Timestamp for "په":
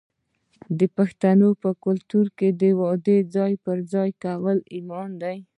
1.61-1.69